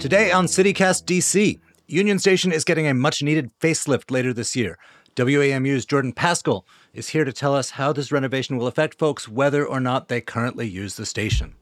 Today 0.00 0.32
on 0.32 0.46
CityCast 0.46 1.04
DC, 1.04 1.60
Union 1.86 2.18
Station 2.18 2.52
is 2.52 2.64
getting 2.64 2.86
a 2.86 2.94
much 2.94 3.22
needed 3.22 3.50
facelift 3.60 4.10
later 4.10 4.32
this 4.32 4.56
year. 4.56 4.78
WAMU's 5.14 5.84
Jordan 5.84 6.14
Pascale 6.14 6.64
is 6.94 7.10
here 7.10 7.26
to 7.26 7.34
tell 7.34 7.54
us 7.54 7.72
how 7.72 7.92
this 7.92 8.10
renovation 8.10 8.56
will 8.56 8.66
affect 8.66 8.98
folks 8.98 9.28
whether 9.28 9.62
or 9.62 9.78
not 9.78 10.08
they 10.08 10.22
currently 10.22 10.66
use 10.66 10.96
the 10.96 11.04
station. 11.04 11.54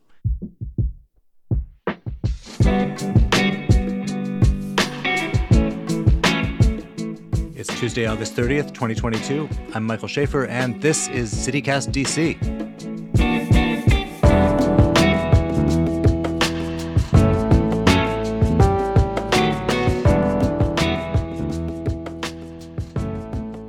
It's 7.56 7.80
Tuesday, 7.80 8.06
August 8.06 8.36
30th, 8.36 8.68
2022. 8.68 9.48
I'm 9.74 9.84
Michael 9.84 10.06
Schaffer, 10.06 10.46
and 10.46 10.80
this 10.80 11.08
is 11.08 11.34
CityCast 11.34 11.90
DC. 11.90 12.67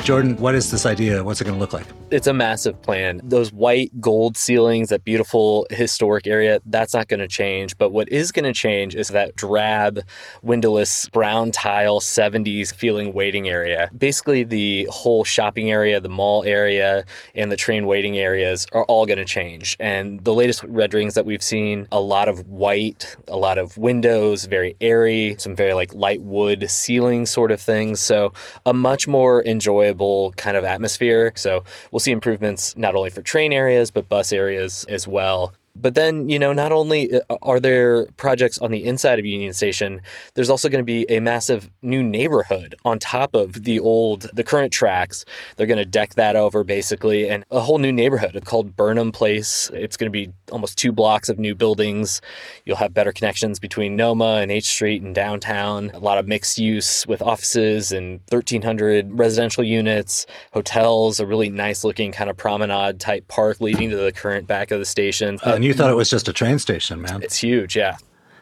Jordan, 0.10 0.38
what 0.38 0.56
is 0.56 0.72
this 0.72 0.88
idea? 0.88 1.24
What's 1.24 1.40
it 1.40 1.44
going 1.44 1.54
to 1.54 1.60
look 1.60 1.72
like? 1.72 1.86
It's 2.10 2.26
a 2.26 2.34
massive 2.34 2.82
plan. 2.82 3.22
Those 3.24 3.54
white 3.54 3.92
gold 4.02 4.38
ceilings, 4.38 4.90
that 4.90 5.04
beautiful 5.04 5.68
historic 5.70 6.26
area, 6.26 6.60
that's 6.66 6.96
not 6.96 7.08
going 7.08 7.20
to 7.20 7.28
change. 7.28 7.78
But 7.78 7.92
what 7.92 8.10
is 8.10 8.32
going 8.32 8.46
to 8.46 8.52
change 8.52 8.96
is 8.96 9.10
that 9.10 9.36
drab, 9.36 10.02
windowless, 10.42 11.08
brown 11.10 11.52
tile, 11.52 12.00
70s 12.00 12.74
feeling 12.74 13.14
waiting 13.14 13.50
area. 13.50 13.92
Basically, 13.96 14.44
the 14.44 14.88
whole 14.90 15.24
shopping 15.24 15.70
area, 15.70 16.00
the 16.00 16.10
mall 16.10 16.44
area, 16.44 17.06
and 17.36 17.52
the 17.52 17.56
train 17.56 17.86
waiting 17.86 18.18
areas 18.18 18.66
are 18.72 18.86
all 18.86 19.06
going 19.06 19.20
to 19.20 19.26
change. 19.26 19.78
And 19.80 20.24
the 20.24 20.34
latest 20.34 20.64
renderings 20.64 21.14
that 21.14 21.28
we've 21.28 21.44
seen, 21.44 21.88
a 21.92 22.02
lot 22.02 22.28
of 22.28 22.48
white, 22.48 23.16
a 23.28 23.38
lot 23.38 23.60
of 23.60 23.78
windows, 23.78 24.46
very 24.46 24.76
airy, 24.82 25.36
some 25.38 25.56
very 25.56 25.76
like 25.76 25.94
light 25.94 26.24
wood 26.24 26.68
ceiling 26.68 27.28
sort 27.28 27.52
of 27.52 27.62
things. 27.62 28.00
So 28.00 28.34
a 28.66 28.74
much 28.74 29.08
more 29.08 29.46
enjoyable 29.46 29.99
kind 30.38 30.58
of 30.58 30.64
atmosphere. 30.64 31.32
So 31.36 31.64
we'll 31.92 32.00
see 32.00 32.12
improvements 32.12 32.76
not 32.78 32.96
only 32.96 33.10
for 33.10 33.22
train 33.22 33.54
areas, 33.54 33.92
but 33.92 34.10
bus 34.10 34.32
areas 34.32 34.86
as 34.90 35.08
well. 35.08 35.54
But 35.82 35.96
then, 35.96 36.30
you 36.30 36.40
know, 36.40 36.54
not 36.54 36.72
only 36.72 37.14
uh, 37.14 37.38
are 37.42 37.60
there 37.60 38.06
projects 38.18 38.58
on 38.60 38.72
the 38.72 38.86
inside 38.86 39.20
of 39.20 39.26
Union 39.26 39.54
Station, 39.54 40.02
there's 40.34 40.50
also 40.50 40.70
going 40.70 40.82
to 40.82 40.86
be 40.86 41.10
a 41.10 41.20
massive 41.20 41.70
new 41.82 42.04
neighborhood 42.04 42.76
on 42.86 43.00
top 43.00 43.34
of 43.34 43.64
the 43.64 43.80
old, 43.80 44.30
the 44.34 44.44
current 44.44 44.74
tracks. 44.74 45.26
They're 45.56 45.68
going 45.68 45.78
to 45.78 45.86
deck 45.86 46.16
that 46.16 46.36
over 46.36 46.64
basically, 46.64 47.30
and 47.30 47.46
a 47.52 47.60
whole 47.60 47.78
new 47.78 47.92
neighborhood 47.92 48.40
called 48.46 48.76
Burnham 48.76 49.12
Place. 49.12 49.70
It's 49.74 49.98
going 49.98 50.12
to 50.12 50.12
be 50.12 50.32
almost 50.52 50.78
two 50.78 50.92
blocks 50.92 51.30
of 51.30 51.40
new 51.40 51.56
buildings. 51.56 52.22
You'll 52.66 52.78
have 52.78 52.94
better 52.94 53.12
connections 53.12 53.60
between 53.60 53.96
Noma 53.96 54.40
and 54.42 54.52
H 54.52 54.68
Street 54.68 55.02
and 55.02 55.16
downtown. 55.16 55.92
A 55.94 56.00
lot 56.00 56.18
of 56.18 56.28
mixed 56.28 56.58
use 56.58 57.08
with 57.08 57.22
offices 57.22 57.92
and 57.92 58.20
1,300 58.30 59.18
residential 59.18 59.64
units, 59.64 60.26
hotels, 60.54 61.20
a 61.20 61.26
really 61.26 61.50
nice 61.50 61.84
looking 61.84 62.12
kind 62.12 62.30
of 62.30 62.38
promenade 62.38 63.00
type 63.00 63.28
park 63.28 63.62
leading 63.62 63.90
to 63.90 63.98
the 63.98 64.12
current 64.12 64.48
back 64.48 64.72
of 64.72 64.80
the 64.80 64.86
station. 64.86 65.40
Uh, 65.44 65.58
you 65.70 65.74
thought 65.74 65.90
it 65.90 65.96
was 65.96 66.10
just 66.10 66.28
a 66.28 66.34
train 66.34 66.60
station, 66.60 67.02
man. 67.02 67.24
It's 67.24 67.38
huge, 67.38 67.76
yeah. 67.76 67.98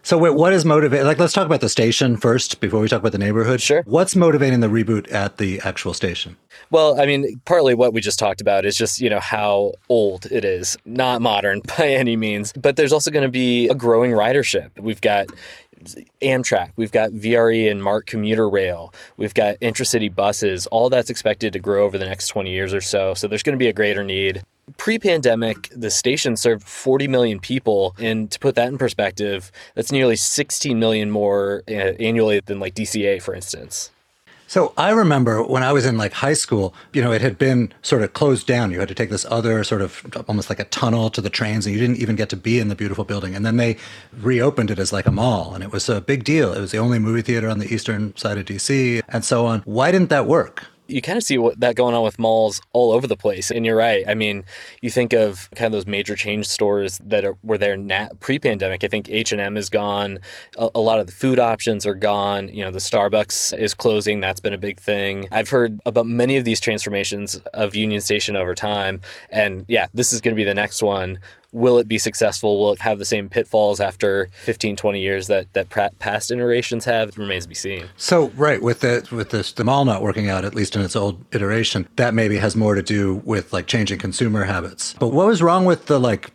So 0.08 0.17
wait, 0.17 0.36
what 0.36 0.53
is 0.53 0.64
motivating? 0.64 1.06
Like, 1.06 1.20
let's 1.20 1.33
talk 1.33 1.45
about 1.45 1.59
the 1.59 1.67
station 1.67 2.16
first 2.16 2.61
before 2.61 2.80
we 2.80 2.88
talk 2.88 3.02
about 3.02 3.11
the 3.11 3.17
neighborhood. 3.17 3.59
Sure. 3.59 3.83
What's 3.86 4.16
motivating 4.16 4.61
the 4.61 4.67
reboot 4.67 5.11
at 5.11 5.36
the 5.36 5.59
actual 5.66 5.94
station? 5.94 6.38
Well, 6.72 6.98
I 6.98 7.05
mean, 7.05 7.42
partly 7.44 7.73
what 7.73 7.92
we 7.92 8.00
just 8.00 8.17
talked 8.17 8.39
about 8.39 8.66
is 8.66 8.78
just, 8.78 9.02
you 9.02 9.09
know, 9.09 9.20
how 9.20 9.73
old 9.89 10.25
it 10.28 10.45
is. 10.45 10.78
Not 10.86 11.22
modern 11.22 11.61
by 11.78 11.89
any 11.89 12.16
means, 12.16 12.53
but 12.53 12.78
there's 12.78 12.94
also 12.94 13.11
going 13.11 13.25
to 13.25 13.30
be 13.30 13.67
a 13.67 13.75
growing 13.75 14.11
ridership. 14.11 14.70
We've 14.80 15.02
got 15.02 15.28
Amtrak, 16.22 16.72
we've 16.78 16.94
got 16.94 17.11
VRE 17.11 17.70
and 17.70 17.83
MARC 17.83 18.05
commuter 18.05 18.50
rail, 18.50 18.94
we've 19.17 19.33
got 19.33 19.58
intracity 19.59 20.08
buses. 20.08 20.67
All 20.67 20.89
that's 20.89 21.09
expected 21.09 21.52
to 21.52 21.59
grow 21.59 21.83
over 21.83 21.98
the 21.98 22.05
next 22.05 22.30
20 22.30 22.49
years 22.49 22.73
or 22.73 22.82
so. 22.82 23.14
So 23.14 23.27
there's 23.27 23.44
going 23.44 23.58
to 23.58 23.64
be 23.64 23.67
a 23.67 23.73
greater 23.73 24.05
need. 24.05 24.42
Pre 24.76 25.00
pandemic, 25.00 25.70
the 25.76 25.89
station 25.89 26.36
served 26.36 26.64
40 26.64 27.08
million 27.08 27.39
people. 27.39 27.95
And 28.00 28.30
to 28.32 28.39
put 28.39 28.55
that 28.55 28.67
in 28.67 28.78
perspective, 28.78 29.52
that's 29.76 29.92
nearly 29.92 30.17
16 30.17 30.78
million 30.78 31.10
more 31.10 31.64
uh, 31.70 31.72
annually 32.00 32.42
than 32.42 32.60
like 32.60 32.76
DCA, 32.76 33.22
for 33.22 33.33
instance. 33.33 33.92
So 34.50 34.73
I 34.77 34.92
remember 34.92 35.44
when 35.44 35.61
I 35.61 35.73
was 35.73 35.86
in 35.86 35.98
like 35.98 36.14
high 36.14 36.33
school, 36.33 36.73
you 36.94 37.02
know, 37.02 37.11
it 37.11 37.20
had 37.20 37.38
been 37.38 37.73
sort 37.82 38.02
of 38.02 38.14
closed 38.14 38.48
down. 38.48 38.72
You 38.72 38.80
had 38.80 38.88
to 38.88 38.95
take 38.95 39.10
this 39.10 39.26
other 39.30 39.61
sort 39.66 39.82
of 39.82 40.23
almost 40.30 40.48
like 40.48 40.60
a 40.60 40.64
tunnel 40.66 41.10
to 41.10 41.20
the 41.20 41.30
trains, 41.30 41.66
and 41.66 41.76
you 41.76 41.82
didn't 41.82 41.98
even 41.98 42.16
get 42.16 42.30
to 42.30 42.38
be 42.38 42.58
in 42.58 42.70
the 42.70 42.76
beautiful 42.76 43.04
building. 43.04 43.36
And 43.36 43.45
then 43.45 43.58
they 43.58 43.76
reopened 44.17 44.72
it 44.72 44.80
as 44.80 44.94
like 44.94 45.06
a 45.06 45.11
mall, 45.11 45.54
and 45.54 45.66
it 45.66 45.73
was 45.73 45.89
a 45.89 46.00
big 46.00 46.23
deal. 46.23 46.54
It 46.54 46.61
was 46.61 46.72
the 46.72 46.77
only 46.77 46.98
movie 46.98 47.22
theater 47.22 47.50
on 47.50 47.60
the 47.60 47.73
eastern 47.73 48.16
side 48.16 48.38
of 48.38 48.45
DC, 48.45 49.02
and 49.10 49.26
so 49.26 49.45
on. 49.45 49.61
Why 49.66 49.92
didn't 49.92 50.10
that 50.11 50.27
work? 50.27 50.64
You 50.87 51.02
kind 51.02 51.17
of 51.17 51.23
see 51.23 51.37
what 51.37 51.59
that 51.59 51.75
going 51.75 51.95
on 51.95 52.03
with 52.03 52.20
malls 52.20 52.61
all 52.73 52.92
over 52.92 53.08
the 53.08 53.17
place. 53.17 53.52
And 53.52 53.65
you're 53.65 53.75
right. 53.75 54.03
I 54.08 54.14
mean, 54.14 54.43
you 54.81 54.89
think 54.89 55.14
of 55.14 55.49
kind 55.55 55.67
of 55.67 55.71
those 55.71 55.87
major 55.87 56.15
chain 56.15 56.43
stores 56.43 56.99
that 57.05 57.25
are, 57.25 57.37
were 57.43 57.58
there 57.58 57.77
pre-pandemic. 58.20 58.83
I 58.83 58.87
think 58.87 59.09
H 59.09 59.31
and 59.31 59.42
M 59.42 59.58
is 59.58 59.70
gone. 59.70 60.20
A, 60.58 60.70
a, 60.76 60.80
lot 60.80 60.99
of 60.99 61.08
the 61.08 61.14
food 61.14 61.39
options 61.39 61.86
are 61.86 61.95
gone. 61.95 62.49
You 62.49 62.64
know, 62.64 62.71
the 62.71 62.80
Starbucks 62.80 63.58
is 63.58 63.73
closing. 63.73 64.20
That's 64.20 64.39
been 64.39 64.53
a 64.53 64.58
big 64.58 64.80
thing. 64.80 65.27
I've 65.31 65.49
heard 65.49 65.80
about 65.86 66.05
many 66.05 66.37
of 66.37 66.45
these 66.45 66.59
transformations 66.59 67.36
of 67.53 67.76
Union 67.76 68.02
Station 68.02 68.36
over 68.36 68.55
time, 68.55 69.02
and 69.30 69.65
yeah, 69.67 69.87
this 69.93 70.14
is 70.14 70.21
going 70.21 70.33
to 70.33 70.39
be 70.39 70.43
the 70.43 70.53
next 70.53 70.81
one 70.81 71.20
will 71.52 71.77
it 71.77 71.87
be 71.87 71.97
successful? 71.97 72.59
Will 72.59 72.73
it 72.73 72.80
have 72.80 72.99
the 72.99 73.05
same 73.05 73.30
pitfalls 73.30 73.80
after 73.80 74.30
15, 74.43 74.75
20 74.75 75.02
years 75.02 75.27
that, 75.27 75.52
that 75.53 75.69
past 75.99 76.31
iterations 76.31 76.85
have? 76.85 77.09
It 77.09 77.17
remains 77.17 77.45
to 77.45 77.49
be 77.49 77.55
seen. 77.55 77.85
So, 77.97 78.30
right, 78.30 78.61
with 78.61 78.81
the, 78.81 79.08
with 79.11 79.30
this, 79.30 79.52
the 79.52 79.63
mall 79.63 79.85
not 79.85 80.02
working 80.02 80.30
out, 80.30 80.45
at 80.45 80.55
least 80.55 80.75
in 80.75 80.81
its 80.81 80.95
old 80.95 81.23
iteration, 81.33 81.87
that 81.95 82.13
maybe 82.13 82.37
has 82.37 82.55
more 82.55 82.75
to 82.75 82.83
do 82.83 83.15
with 83.25 83.53
like 83.53 83.67
changing 83.67 83.99
consumer 83.99 84.43
habits. 84.43 84.95
But 84.99 85.09
what 85.09 85.27
was 85.27 85.41
wrong 85.41 85.65
with 85.65 85.85
the 85.85 85.99
like, 85.99 86.31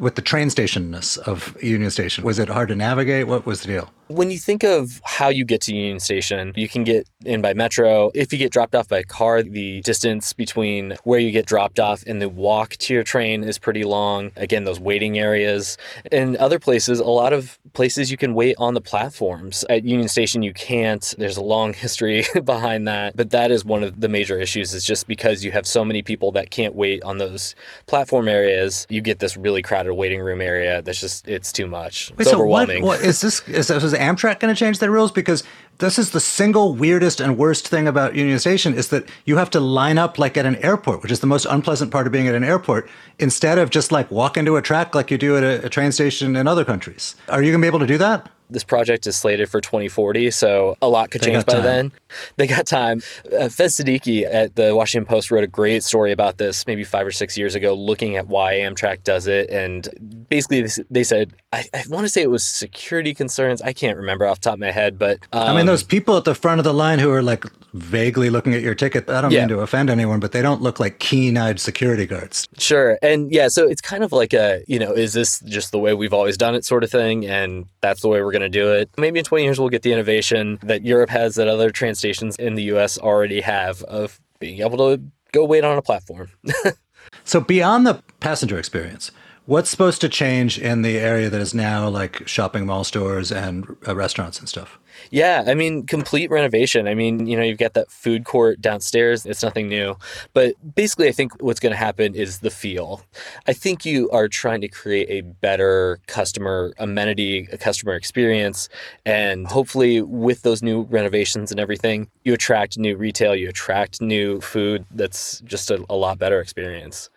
with 0.00 0.16
the 0.16 0.22
train 0.22 0.48
stationness 0.48 1.18
of 1.18 1.56
Union 1.62 1.90
Station? 1.90 2.24
Was 2.24 2.38
it 2.38 2.48
hard 2.48 2.68
to 2.68 2.74
navigate? 2.74 3.28
What 3.28 3.46
was 3.46 3.62
the 3.62 3.68
deal? 3.68 3.90
When 4.10 4.32
you 4.32 4.38
think 4.38 4.64
of 4.64 5.00
how 5.04 5.28
you 5.28 5.44
get 5.44 5.60
to 5.62 5.74
Union 5.74 6.00
Station, 6.00 6.52
you 6.56 6.68
can 6.68 6.82
get 6.82 7.08
in 7.24 7.40
by 7.40 7.54
metro. 7.54 8.10
If 8.12 8.32
you 8.32 8.40
get 8.40 8.50
dropped 8.50 8.74
off 8.74 8.88
by 8.88 9.04
car, 9.04 9.40
the 9.40 9.82
distance 9.82 10.32
between 10.32 10.96
where 11.04 11.20
you 11.20 11.30
get 11.30 11.46
dropped 11.46 11.78
off 11.78 12.02
and 12.08 12.20
the 12.20 12.28
walk 12.28 12.70
to 12.78 12.92
your 12.92 13.04
train 13.04 13.44
is 13.44 13.56
pretty 13.56 13.84
long. 13.84 14.32
Again, 14.34 14.64
those 14.64 14.80
waiting 14.80 15.16
areas. 15.16 15.78
In 16.10 16.36
other 16.38 16.58
places, 16.58 16.98
a 16.98 17.04
lot 17.04 17.32
of 17.32 17.56
places 17.72 18.10
you 18.10 18.16
can 18.16 18.34
wait 18.34 18.56
on 18.58 18.74
the 18.74 18.80
platforms. 18.80 19.64
At 19.70 19.84
Union 19.84 20.08
Station, 20.08 20.42
you 20.42 20.54
can't. 20.54 21.14
There's 21.16 21.36
a 21.36 21.42
long 21.42 21.72
history 21.84 22.24
behind 22.44 22.88
that. 22.88 23.16
But 23.16 23.30
that 23.30 23.52
is 23.52 23.64
one 23.64 23.84
of 23.84 24.00
the 24.00 24.08
major 24.08 24.40
issues, 24.40 24.74
is 24.74 24.84
just 24.84 25.06
because 25.06 25.44
you 25.44 25.52
have 25.52 25.68
so 25.68 25.84
many 25.84 26.02
people 26.02 26.32
that 26.32 26.50
can't 26.50 26.74
wait 26.74 27.00
on 27.04 27.18
those 27.18 27.54
platform 27.86 28.26
areas, 28.26 28.88
you 28.90 29.02
get 29.02 29.20
this 29.20 29.36
really 29.36 29.62
crowded 29.62 29.94
waiting 29.94 30.20
room 30.20 30.40
area 30.40 30.82
that's 30.82 31.00
just, 31.00 31.28
it's 31.28 31.52
too 31.52 31.68
much. 31.68 32.10
It's 32.18 32.26
Wait, 32.26 32.34
overwhelming. 32.34 32.82
So 32.82 32.88
what, 32.88 32.98
what 32.98 33.06
is 33.06 33.20
this? 33.20 33.48
Is, 33.48 33.70
is 33.70 33.99
Amtrak 34.00 34.40
going 34.40 34.52
to 34.52 34.58
change 34.58 34.78
their 34.78 34.90
rules? 34.90 35.12
Because 35.12 35.44
this 35.78 35.98
is 35.98 36.10
the 36.10 36.20
single 36.20 36.74
weirdest 36.74 37.20
and 37.20 37.38
worst 37.38 37.68
thing 37.68 37.86
about 37.86 38.14
Union 38.14 38.38
Station 38.38 38.74
is 38.74 38.88
that 38.88 39.08
you 39.24 39.36
have 39.36 39.50
to 39.50 39.60
line 39.60 39.98
up 39.98 40.18
like 40.18 40.36
at 40.36 40.46
an 40.46 40.56
airport, 40.56 41.02
which 41.02 41.12
is 41.12 41.20
the 41.20 41.26
most 41.26 41.46
unpleasant 41.46 41.90
part 41.90 42.06
of 42.06 42.12
being 42.12 42.28
at 42.28 42.34
an 42.34 42.44
airport, 42.44 42.88
instead 43.18 43.58
of 43.58 43.70
just 43.70 43.92
like 43.92 44.10
walk 44.10 44.36
into 44.36 44.56
a 44.56 44.62
track 44.62 44.94
like 44.94 45.10
you 45.10 45.18
do 45.18 45.36
at 45.36 45.44
a, 45.44 45.66
a 45.66 45.68
train 45.68 45.92
station 45.92 46.34
in 46.36 46.48
other 46.48 46.64
countries. 46.64 47.14
Are 47.28 47.42
you 47.42 47.52
going 47.52 47.60
to 47.60 47.64
be 47.64 47.68
able 47.68 47.78
to 47.78 47.86
do 47.86 47.98
that? 47.98 48.30
This 48.50 48.64
project 48.64 49.06
is 49.06 49.16
slated 49.16 49.48
for 49.48 49.60
2040, 49.60 50.30
so 50.30 50.76
a 50.82 50.88
lot 50.88 51.10
could 51.10 51.20
they 51.22 51.32
change 51.32 51.46
by 51.46 51.54
time. 51.54 51.62
then. 51.62 51.92
They 52.36 52.46
got 52.46 52.66
time. 52.66 52.98
Uh, 53.26 53.48
Faiz 53.48 53.80
Siddiqui 53.80 54.26
at 54.30 54.56
the 54.56 54.74
Washington 54.74 55.06
Post 55.06 55.30
wrote 55.30 55.44
a 55.44 55.48
great 55.48 55.82
story 55.82 56.12
about 56.12 56.38
this 56.38 56.66
maybe 56.66 56.84
five 56.84 57.06
or 57.06 57.12
six 57.12 57.38
years 57.38 57.54
ago, 57.54 57.74
looking 57.74 58.16
at 58.16 58.28
why 58.28 58.54
Amtrak 58.54 59.04
does 59.04 59.26
it. 59.26 59.50
And 59.50 60.26
basically, 60.28 60.66
they 60.90 61.04
said, 61.04 61.32
I, 61.52 61.64
I 61.74 61.84
want 61.88 62.04
to 62.04 62.08
say 62.08 62.22
it 62.22 62.30
was 62.30 62.44
security 62.44 63.14
concerns. 63.14 63.62
I 63.62 63.72
can't 63.72 63.96
remember 63.96 64.26
off 64.26 64.40
the 64.40 64.44
top 64.44 64.54
of 64.54 64.60
my 64.60 64.70
head, 64.70 64.98
but. 64.98 65.18
Um, 65.32 65.48
I 65.48 65.56
mean, 65.56 65.66
those 65.66 65.82
um, 65.82 65.88
people 65.88 66.16
at 66.16 66.24
the 66.24 66.34
front 66.34 66.58
of 66.58 66.64
the 66.64 66.74
line 66.74 66.98
who 66.98 67.10
are 67.10 67.22
like 67.22 67.44
vaguely 67.72 68.30
looking 68.30 68.54
at 68.54 68.62
your 68.62 68.74
ticket, 68.74 69.08
I 69.08 69.20
don't 69.20 69.30
yeah. 69.30 69.40
mean 69.40 69.48
to 69.48 69.60
offend 69.60 69.90
anyone, 69.90 70.20
but 70.20 70.32
they 70.32 70.42
don't 70.42 70.62
look 70.62 70.80
like 70.80 70.98
keen 70.98 71.36
eyed 71.36 71.60
security 71.60 72.06
guards. 72.06 72.48
Sure. 72.58 72.98
And 73.02 73.32
yeah, 73.32 73.48
so 73.48 73.68
it's 73.68 73.80
kind 73.80 74.04
of 74.04 74.12
like 74.12 74.32
a, 74.32 74.62
you 74.66 74.78
know, 74.78 74.92
is 74.92 75.12
this 75.12 75.40
just 75.40 75.72
the 75.72 75.78
way 75.78 75.94
we've 75.94 76.14
always 76.14 76.36
done 76.36 76.54
it 76.54 76.64
sort 76.64 76.84
of 76.84 76.90
thing? 76.90 77.26
And 77.26 77.66
that's 77.80 78.02
the 78.02 78.08
way 78.08 78.22
we're 78.22 78.32
going 78.32 78.39
to 78.40 78.48
do 78.48 78.72
it. 78.72 78.90
Maybe 78.98 79.18
in 79.18 79.24
20 79.24 79.44
years, 79.44 79.58
we'll 79.58 79.68
get 79.68 79.82
the 79.82 79.92
innovation 79.92 80.58
that 80.62 80.84
Europe 80.84 81.10
has 81.10 81.34
that 81.36 81.48
other 81.48 81.70
train 81.70 81.94
stations 81.94 82.36
in 82.36 82.54
the 82.54 82.64
US 82.74 82.98
already 82.98 83.40
have 83.40 83.82
of 83.84 84.20
being 84.38 84.60
able 84.60 84.78
to 84.78 85.02
go 85.32 85.44
wait 85.44 85.64
on 85.64 85.78
a 85.78 85.82
platform. 85.82 86.30
so, 87.24 87.40
beyond 87.40 87.86
the 87.86 88.02
passenger 88.20 88.58
experience, 88.58 89.12
What's 89.50 89.68
supposed 89.68 90.00
to 90.02 90.08
change 90.08 90.60
in 90.60 90.82
the 90.82 90.96
area 90.98 91.28
that 91.28 91.40
is 91.40 91.54
now 91.54 91.88
like 91.88 92.28
shopping 92.28 92.66
mall 92.66 92.84
stores 92.84 93.32
and 93.32 93.66
uh, 93.84 93.96
restaurants 93.96 94.38
and 94.38 94.48
stuff? 94.48 94.78
Yeah, 95.10 95.44
I 95.46 95.54
mean, 95.54 95.86
complete 95.86 96.30
renovation. 96.30 96.86
I 96.86 96.94
mean, 96.94 97.26
you 97.26 97.36
know, 97.36 97.42
you've 97.42 97.58
got 97.58 97.74
that 97.74 97.90
food 97.90 98.24
court 98.24 98.60
downstairs. 98.60 99.26
It's 99.26 99.42
nothing 99.42 99.68
new. 99.68 99.96
But 100.32 100.54
basically, 100.74 101.08
I 101.08 101.12
think 101.12 101.32
what's 101.42 101.60
going 101.60 101.72
to 101.72 101.76
happen 101.76 102.14
is 102.14 102.40
the 102.40 102.50
feel. 102.50 103.02
I 103.46 103.52
think 103.52 103.84
you 103.84 104.10
are 104.10 104.28
trying 104.28 104.60
to 104.60 104.68
create 104.68 105.08
a 105.08 105.22
better 105.22 106.00
customer 106.06 106.72
amenity, 106.78 107.48
a 107.52 107.58
customer 107.58 107.94
experience. 107.94 108.68
And 109.04 109.46
hopefully, 109.46 110.02
with 110.02 110.42
those 110.42 110.62
new 110.62 110.82
renovations 110.82 111.50
and 111.50 111.58
everything, 111.58 112.08
you 112.24 112.34
attract 112.34 112.78
new 112.78 112.96
retail, 112.96 113.34
you 113.34 113.48
attract 113.48 114.00
new 114.00 114.40
food 114.40 114.84
that's 114.90 115.40
just 115.40 115.70
a, 115.70 115.84
a 115.88 115.94
lot 115.94 116.18
better 116.18 116.40
experience. 116.40 117.10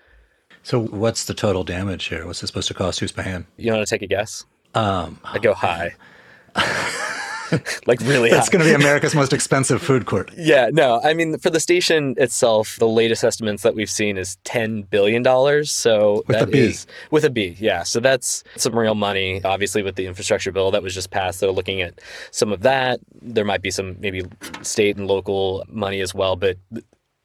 So, 0.63 0.81
what's 0.81 1.25
the 1.25 1.33
total 1.33 1.63
damage 1.63 2.05
here? 2.05 2.25
What's 2.25 2.41
it 2.41 2.47
supposed 2.47 2.69
to 2.69 2.73
cost? 2.73 3.01
Who's 3.01 3.11
paying? 3.11 3.45
You 3.57 3.73
want 3.73 3.85
to 3.85 3.89
take 3.93 4.01
a 4.01 4.07
guess? 4.07 4.45
Um, 4.73 5.19
I 5.23 5.39
go 5.39 5.53
high. 5.53 5.95
like 7.87 7.99
really 8.01 8.29
That's 8.29 8.47
high. 8.47 8.53
going 8.53 8.65
to 8.65 8.69
be 8.69 8.75
America's 8.83 9.15
most 9.15 9.33
expensive 9.33 9.81
food 9.81 10.05
court. 10.05 10.31
Yeah, 10.37 10.69
no. 10.71 11.01
I 11.03 11.13
mean, 11.13 11.37
for 11.39 11.49
the 11.49 11.59
station 11.59 12.15
itself, 12.17 12.75
the 12.79 12.87
latest 12.87 13.23
estimates 13.23 13.63
that 13.63 13.75
we've 13.75 13.89
seen 13.89 14.17
is 14.17 14.37
ten 14.43 14.83
billion 14.83 15.23
dollars. 15.23 15.71
So 15.71 16.23
With 16.27 16.37
that 16.39 16.43
a 16.43 16.47
B. 16.47 16.59
is- 16.59 16.87
with 17.11 17.23
a 17.25 17.29
B, 17.29 17.55
yeah. 17.59 17.83
So 17.83 17.99
that's 17.99 18.43
some 18.55 18.77
real 18.77 18.95
money. 18.95 19.41
Obviously, 19.43 19.83
with 19.83 19.95
the 19.95 20.05
infrastructure 20.07 20.51
bill 20.51 20.71
that 20.71 20.83
was 20.83 20.93
just 20.93 21.11
passed, 21.11 21.39
they're 21.41 21.51
looking 21.51 21.81
at 21.81 21.99
some 22.31 22.51
of 22.51 22.61
that. 22.61 22.99
There 23.21 23.45
might 23.45 23.61
be 23.61 23.71
some 23.71 23.95
maybe 23.99 24.23
state 24.61 24.97
and 24.97 25.07
local 25.07 25.63
money 25.67 26.01
as 26.01 26.13
well, 26.13 26.35
but 26.35 26.57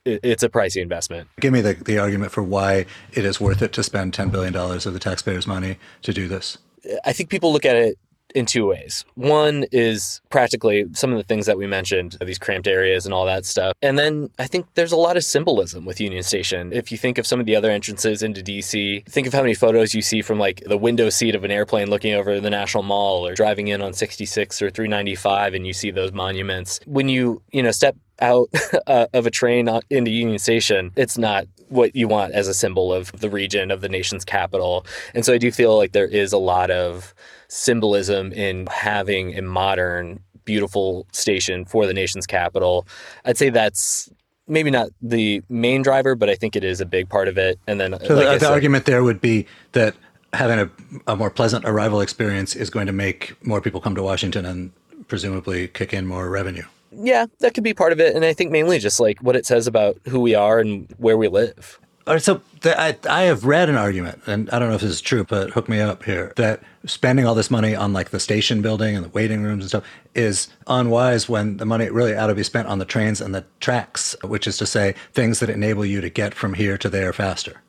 it's 0.04 0.42
a 0.42 0.48
pricey 0.48 0.80
investment. 0.80 1.28
Give 1.40 1.52
me 1.52 1.60
the, 1.60 1.74
the 1.74 1.98
argument 1.98 2.32
for 2.32 2.42
why 2.42 2.86
it 3.12 3.24
is 3.26 3.40
worth 3.40 3.60
it 3.60 3.72
to 3.74 3.82
spend 3.82 4.14
$10 4.14 4.30
billion 4.32 4.56
of 4.56 4.82
the 4.92 4.98
taxpayers' 4.98 5.46
money 5.46 5.76
to 6.02 6.12
do 6.14 6.28
this. 6.28 6.56
I 7.04 7.12
think 7.12 7.28
people 7.28 7.52
look 7.52 7.66
at 7.66 7.76
it 7.76 7.98
in 8.34 8.46
two 8.46 8.66
ways. 8.66 9.04
One 9.14 9.64
is 9.72 10.20
practically 10.30 10.86
some 10.92 11.10
of 11.12 11.18
the 11.18 11.24
things 11.24 11.46
that 11.46 11.56
we 11.56 11.66
mentioned, 11.66 12.16
these 12.20 12.38
cramped 12.38 12.66
areas 12.66 13.06
and 13.06 13.14
all 13.14 13.26
that 13.26 13.46
stuff. 13.46 13.74
And 13.82 13.98
then 13.98 14.30
I 14.38 14.46
think 14.46 14.66
there's 14.74 14.92
a 14.92 14.96
lot 14.96 15.16
of 15.16 15.24
symbolism 15.24 15.84
with 15.84 16.00
Union 16.00 16.22
Station. 16.22 16.72
If 16.72 16.92
you 16.92 16.98
think 16.98 17.18
of 17.18 17.26
some 17.26 17.40
of 17.40 17.46
the 17.46 17.56
other 17.56 17.70
entrances 17.70 18.22
into 18.22 18.42
DC, 18.42 19.06
think 19.06 19.26
of 19.26 19.32
how 19.32 19.40
many 19.40 19.54
photos 19.54 19.94
you 19.94 20.02
see 20.02 20.22
from 20.22 20.38
like 20.38 20.62
the 20.66 20.76
window 20.76 21.10
seat 21.10 21.34
of 21.34 21.44
an 21.44 21.50
airplane 21.50 21.90
looking 21.90 22.14
over 22.14 22.40
the 22.40 22.50
National 22.50 22.82
Mall 22.82 23.26
or 23.26 23.34
driving 23.34 23.68
in 23.68 23.82
on 23.82 23.92
66 23.92 24.62
or 24.62 24.70
395 24.70 25.54
and 25.54 25.66
you 25.66 25.72
see 25.72 25.90
those 25.90 26.12
monuments. 26.12 26.80
When 26.86 27.08
you, 27.08 27.42
you 27.52 27.62
know, 27.62 27.70
step 27.70 27.96
out 28.20 28.48
uh, 28.86 29.06
of 29.12 29.26
a 29.26 29.30
train 29.30 29.68
into 29.90 30.10
Union 30.10 30.38
Station, 30.38 30.92
it's 30.96 31.18
not 31.18 31.46
what 31.68 31.94
you 31.94 32.08
want 32.08 32.32
as 32.32 32.48
a 32.48 32.54
symbol 32.54 32.92
of 32.92 33.12
the 33.12 33.30
region 33.30 33.70
of 33.70 33.80
the 33.80 33.88
nation's 33.88 34.24
capital. 34.24 34.86
And 35.14 35.24
so 35.24 35.32
I 35.34 35.38
do 35.38 35.50
feel 35.50 35.76
like 35.76 35.92
there 35.92 36.06
is 36.06 36.32
a 36.32 36.38
lot 36.38 36.70
of 36.70 37.14
symbolism 37.48 38.32
in 38.32 38.66
having 38.66 39.36
a 39.36 39.42
modern, 39.42 40.20
beautiful 40.44 41.06
station 41.12 41.64
for 41.64 41.86
the 41.86 41.94
nation's 41.94 42.26
capital. 42.26 42.86
I'd 43.24 43.36
say 43.36 43.50
that's 43.50 44.08
maybe 44.46 44.70
not 44.70 44.88
the 45.02 45.42
main 45.48 45.82
driver, 45.82 46.14
but 46.14 46.30
I 46.30 46.34
think 46.34 46.56
it 46.56 46.64
is 46.64 46.80
a 46.80 46.86
big 46.86 47.08
part 47.08 47.28
of 47.28 47.36
it. 47.36 47.58
And 47.66 47.80
then, 47.80 47.92
So 48.06 48.14
like 48.14 48.26
the, 48.26 48.32
the 48.34 48.40
said- 48.40 48.52
argument 48.52 48.86
there 48.86 49.02
would 49.02 49.20
be 49.20 49.46
that 49.72 49.94
having 50.32 50.58
a, 50.58 50.70
a 51.12 51.16
more 51.16 51.30
pleasant 51.30 51.64
arrival 51.64 52.00
experience 52.00 52.54
is 52.54 52.70
going 52.70 52.86
to 52.86 52.92
make 52.92 53.34
more 53.46 53.60
people 53.60 53.80
come 53.80 53.94
to 53.94 54.02
Washington 54.02 54.44
and 54.46 54.72
presumably 55.08 55.68
kick 55.68 55.92
in 55.94 56.06
more 56.06 56.28
revenue. 56.28 56.64
yeah, 56.92 57.26
that 57.40 57.54
could 57.54 57.64
be 57.64 57.72
part 57.74 57.92
of 57.92 58.00
it. 58.00 58.14
And 58.14 58.24
I 58.24 58.32
think 58.34 58.50
mainly 58.50 58.78
just 58.78 59.00
like 59.00 59.18
what 59.22 59.36
it 59.36 59.46
says 59.46 59.66
about 59.66 59.98
who 60.06 60.20
we 60.20 60.34
are 60.34 60.58
and 60.60 60.92
where 60.98 61.16
we 61.16 61.28
live. 61.28 61.78
So 62.16 62.40
the, 62.62 62.80
I, 62.80 62.96
I 63.08 63.22
have 63.24 63.44
read 63.44 63.68
an 63.68 63.76
argument, 63.76 64.22
and 64.26 64.48
I 64.50 64.58
don't 64.58 64.68
know 64.68 64.74
if 64.74 64.80
this 64.80 64.90
is 64.90 65.00
true, 65.02 65.24
but 65.24 65.50
hook 65.50 65.68
me 65.68 65.80
up 65.80 66.04
here, 66.04 66.32
that 66.36 66.62
spending 66.86 67.26
all 67.26 67.34
this 67.34 67.50
money 67.50 67.74
on 67.74 67.92
like 67.92 68.10
the 68.10 68.20
station 68.20 68.62
building 68.62 68.96
and 68.96 69.04
the 69.04 69.10
waiting 69.10 69.42
rooms 69.42 69.64
and 69.64 69.68
stuff 69.68 69.84
is 70.14 70.48
unwise 70.66 71.28
when 71.28 71.58
the 71.58 71.66
money 71.66 71.90
really 71.90 72.16
ought 72.16 72.28
to 72.28 72.34
be 72.34 72.42
spent 72.42 72.66
on 72.66 72.78
the 72.78 72.84
trains 72.86 73.20
and 73.20 73.34
the 73.34 73.44
tracks, 73.60 74.16
which 74.24 74.46
is 74.46 74.56
to 74.56 74.66
say 74.66 74.94
things 75.12 75.40
that 75.40 75.50
enable 75.50 75.84
you 75.84 76.00
to 76.00 76.08
get 76.08 76.34
from 76.34 76.54
here 76.54 76.78
to 76.78 76.88
there 76.88 77.12
faster. 77.12 77.60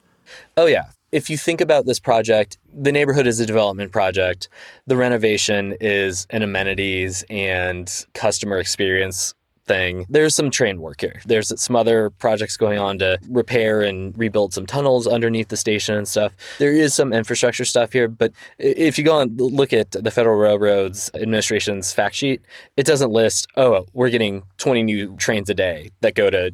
Oh, 0.56 0.68
yeah. 0.68 0.86
If 1.12 1.30
you 1.30 1.38
think 1.38 1.60
about 1.60 1.86
this 1.86 2.00
project, 2.00 2.58
the 2.72 2.92
neighborhood 2.92 3.26
is 3.26 3.40
a 3.40 3.46
development 3.46 3.92
project. 3.92 4.48
The 4.86 4.96
renovation 4.96 5.76
is 5.82 6.28
an 6.30 6.44
amenities 6.44 7.26
and 7.30 8.06
customer 8.14 8.60
experience 8.60 9.34
thing. 9.69 10.06
There's 10.10 10.36
some 10.36 10.50
train 10.50 10.81
work 10.81 11.00
here. 11.00 11.21
There's 11.25 11.54
some 11.62 11.75
other 11.75 12.10
projects 12.10 12.57
going 12.57 12.80
on 12.80 12.98
to 13.00 13.19
repair 13.30 13.81
and 13.81 14.18
rebuild 14.18 14.51
some 14.51 14.66
tunnels 14.66 15.06
underneath 15.07 15.50
the 15.50 15.57
station 15.57 15.95
and 15.95 16.07
stuff. 16.07 16.33
There 16.57 16.74
is 16.74 16.94
some 16.95 17.13
infrastructure 17.13 17.66
stuff 17.66 17.94
here, 17.94 18.07
but 18.07 18.33
if 18.57 18.98
you 18.98 19.06
go 19.06 19.19
and 19.19 19.39
look 19.39 19.71
at 19.71 19.92
the 19.92 20.12
Federal 20.12 20.38
Railroads 20.38 21.12
Administration's 21.13 21.94
fact 21.94 22.16
sheet, 22.16 22.42
it 22.77 22.86
doesn't 22.86 23.12
list, 23.12 23.48
oh, 23.57 23.86
we're 23.94 24.10
getting 24.10 24.42
20 24.57 24.81
new 24.83 25.16
trains 25.18 25.50
a 25.50 25.54
day 25.54 25.92
that 26.01 26.16
go 26.16 26.31
to 26.31 26.51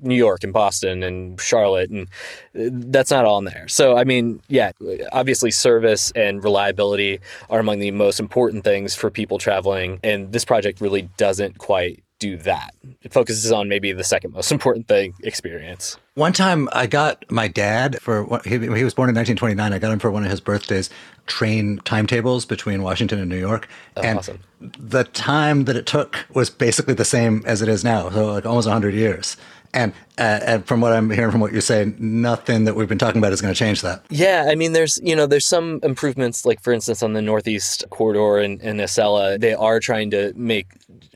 New 0.00 0.14
York 0.14 0.44
and 0.44 0.52
Boston 0.52 1.02
and 1.02 1.40
Charlotte, 1.40 1.90
and 1.90 2.06
uh, 2.54 2.70
that's 2.92 3.10
not 3.10 3.24
on 3.24 3.44
there. 3.44 3.66
So, 3.66 3.96
I 3.96 4.04
mean, 4.04 4.40
yeah, 4.48 4.70
obviously, 5.10 5.50
service 5.50 6.12
and 6.12 6.44
reliability 6.44 7.18
are 7.50 7.58
among 7.58 7.80
the 7.80 7.90
most 7.90 8.20
important 8.20 8.62
things 8.62 8.94
for 8.94 9.10
people 9.10 9.38
traveling, 9.38 9.98
and 10.04 10.30
this 10.32 10.44
project 10.44 10.80
really 10.80 11.02
doesn't 11.16 11.58
quite 11.58 12.04
do 12.18 12.36
that. 12.38 12.74
It 13.02 13.12
focuses 13.12 13.50
on 13.52 13.68
maybe 13.68 13.92
the 13.92 14.04
second 14.04 14.32
most 14.32 14.50
important 14.52 14.88
thing 14.88 15.14
experience. 15.22 15.96
One 16.14 16.32
time 16.32 16.68
I 16.72 16.86
got 16.86 17.24
my 17.30 17.48
dad 17.48 18.00
for 18.00 18.24
one- 18.24 18.40
he, 18.44 18.58
he 18.58 18.84
was 18.84 18.94
born 18.94 19.08
in 19.08 19.14
1929. 19.14 19.72
I 19.72 19.78
got 19.78 19.92
him 19.92 19.98
for 19.98 20.10
one 20.10 20.24
of 20.24 20.30
his 20.30 20.40
birthdays 20.40 20.90
train 21.26 21.80
timetables 21.84 22.44
between 22.44 22.82
Washington 22.82 23.20
and 23.20 23.28
New 23.28 23.38
York. 23.38 23.68
and 23.96 24.18
awesome. 24.18 24.40
the 24.60 25.04
time 25.04 25.64
that 25.66 25.76
it 25.76 25.86
took 25.86 26.26
was 26.34 26.50
basically 26.50 26.94
the 26.94 27.04
same 27.04 27.42
as 27.46 27.62
it 27.62 27.68
is 27.68 27.84
now, 27.84 28.10
so 28.10 28.32
like 28.32 28.46
almost 28.46 28.66
100 28.66 28.94
years. 28.94 29.36
And, 29.74 29.92
uh, 30.16 30.40
and 30.42 30.66
from 30.66 30.80
what 30.80 30.94
I'm 30.94 31.10
hearing 31.10 31.30
from 31.30 31.40
what 31.40 31.52
you're 31.52 31.60
saying, 31.60 31.96
nothing 31.98 32.64
that 32.64 32.74
we've 32.74 32.88
been 32.88 32.98
talking 32.98 33.18
about 33.18 33.34
is 33.34 33.42
going 33.42 33.52
to 33.52 33.58
change 33.58 33.82
that. 33.82 34.02
Yeah, 34.08 34.46
I 34.48 34.54
mean, 34.54 34.72
there's 34.72 34.98
you 35.02 35.14
know 35.14 35.26
there's 35.26 35.46
some 35.46 35.80
improvements, 35.82 36.46
like 36.46 36.62
for 36.62 36.72
instance 36.72 37.02
on 37.02 37.12
the 37.12 37.20
northeast 37.20 37.84
corridor 37.90 38.38
in, 38.38 38.60
in 38.60 38.78
Acela, 38.78 39.38
they 39.38 39.52
are 39.52 39.78
trying 39.78 40.10
to 40.12 40.32
make 40.34 40.68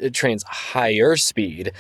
Uh, 0.02 0.08
trains 0.12 0.44
higher 0.44 1.16
speed, 1.16 1.72